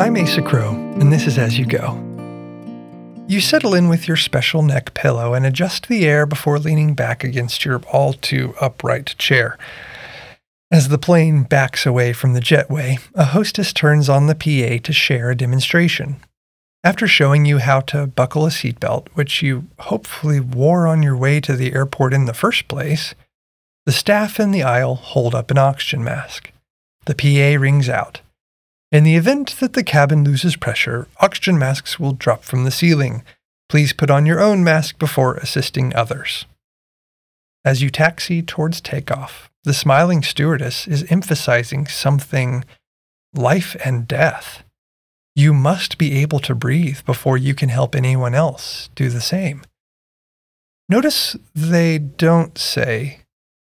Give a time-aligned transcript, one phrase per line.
[0.00, 1.92] I'm Asa Crow, and this is As You Go.
[3.28, 7.22] You settle in with your special neck pillow and adjust the air before leaning back
[7.22, 9.58] against your all too upright chair.
[10.70, 14.92] As the plane backs away from the jetway, a hostess turns on the PA to
[14.94, 16.16] share a demonstration.
[16.82, 21.40] After showing you how to buckle a seatbelt, which you hopefully wore on your way
[21.40, 23.14] to the airport in the first place,
[23.84, 26.52] the staff in the aisle hold up an oxygen mask.
[27.04, 28.22] The PA rings out.
[28.92, 33.22] In the event that the cabin loses pressure, oxygen masks will drop from the ceiling.
[33.68, 36.44] Please put on your own mask before assisting others.
[37.64, 42.64] As you taxi towards takeoff, the smiling stewardess is emphasizing something
[43.32, 44.64] life and death.
[45.36, 49.62] You must be able to breathe before you can help anyone else do the same.
[50.88, 53.20] Notice they don't say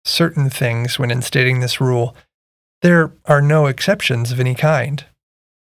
[0.05, 2.17] certain things when instating this rule.
[2.81, 5.05] There are no exceptions of any kind.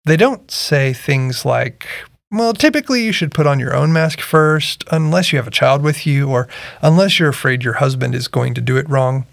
[0.06, 1.88] They don't say things like,
[2.32, 5.82] well, typically you should put on your own mask first, unless you have a child
[5.82, 6.48] with you, or
[6.82, 9.28] unless you're afraid your husband is going to do it wrong.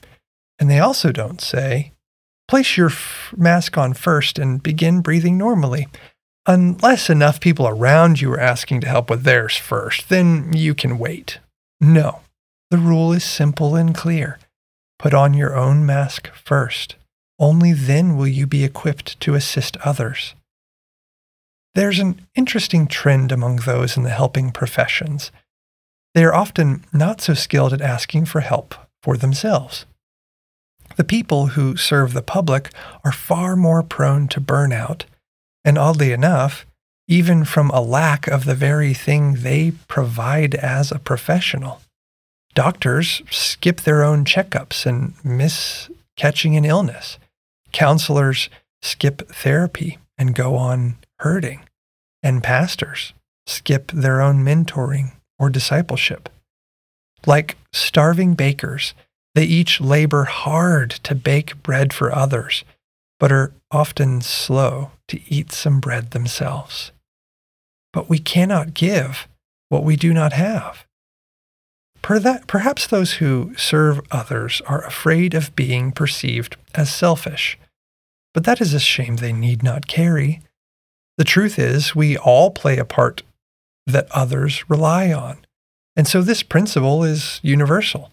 [0.59, 1.93] And they also don't say,
[2.49, 5.87] place your f- mask on first and begin breathing normally.
[6.47, 10.99] Unless enough people around you are asking to help with theirs first, then you can
[10.99, 11.39] wait.
[11.81, 12.21] No,
[12.71, 14.39] the rule is simple and clear.
[14.99, 16.97] Put on your own mask first.
[17.39, 20.35] Only then will you be equipped to assist others.
[21.75, 25.31] There's an interesting trend among those in the helping professions.
[26.15, 29.87] They are often not so skilled at asking for help for themselves.
[30.97, 32.71] The people who serve the public
[33.05, 35.05] are far more prone to burnout,
[35.65, 36.67] and oddly enough,
[37.07, 41.81] even from a lack of the very thing they provide as a professional.
[42.55, 47.19] Doctors skip their own checkups and miss catching an illness.
[47.73, 48.49] Counselors
[48.83, 51.61] skip therapy and go on hurting
[52.23, 53.13] and pastors
[53.47, 56.29] skip their own mentoring or discipleship.
[57.27, 58.95] Like starving bakers,
[59.35, 62.65] they each labor hard to bake bread for others,
[63.19, 66.93] but are often slow to eat some bread themselves.
[67.93, 69.29] But we cannot give
[69.69, 70.85] what we do not have.
[72.03, 77.59] Perhaps those who serve others are afraid of being perceived as selfish,
[78.33, 80.41] but that is a shame they need not carry.
[81.19, 83.23] The truth is, we all play a part
[83.87, 85.39] that others rely on.
[85.97, 88.11] And so this principle is universal.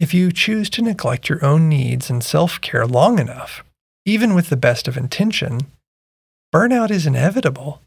[0.00, 3.64] If you choose to neglect your own needs and self care long enough,
[4.04, 5.60] even with the best of intention,
[6.52, 7.80] burnout is inevitable.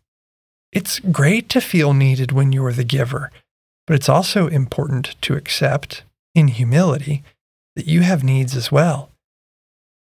[0.71, 3.31] It's great to feel needed when you are the giver,
[3.85, 7.23] but it's also important to accept, in humility,
[7.75, 9.09] that you have needs as well.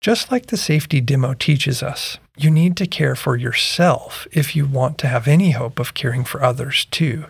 [0.01, 4.67] Just like the safety demo teaches us, you need to care for yourself if you
[4.67, 7.27] want to have any hope of caring for others too.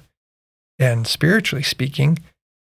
[0.79, 2.19] And spiritually speaking,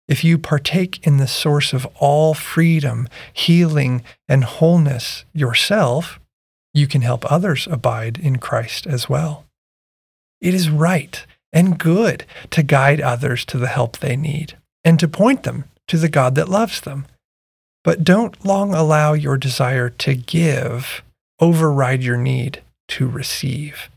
[0.08, 6.20] if you partake in the source of all freedom, healing, and wholeness yourself,
[6.74, 9.46] you can help others abide in Christ as well.
[10.42, 15.08] It is right and good to guide others to the help they need and to
[15.08, 17.06] point them to the God that loves them.
[17.84, 21.04] But don't long allow your desire to give
[21.42, 23.90] override your need to receive.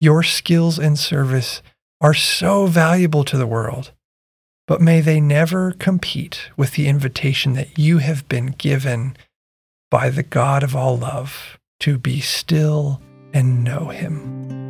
[0.00, 1.62] Your skills and service
[2.00, 3.92] are so valuable to the world,
[4.66, 9.16] but may they never compete with the invitation that you have been given
[9.90, 13.02] by the God of all love to be still
[13.32, 14.60] and know Him.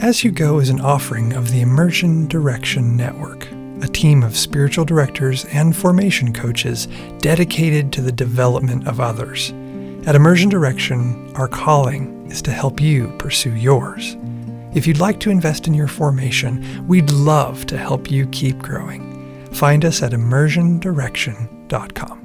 [0.00, 3.48] As You Go is an offering of the Immersion Direction Network,
[3.82, 6.86] a team of spiritual directors and formation coaches
[7.18, 9.50] dedicated to the development of others.
[10.06, 14.16] At Immersion Direction, our calling is to help you pursue yours.
[14.74, 19.46] If you'd like to invest in your formation, we'd love to help you keep growing.
[19.52, 22.17] Find us at immersiondirection.com.